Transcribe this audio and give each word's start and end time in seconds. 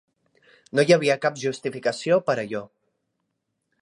No 0.77 0.85
hi 0.87 0.95
havia 0.95 1.17
cap 1.25 1.37
justificació 1.43 2.19
per 2.31 2.37
allò. 2.45 2.63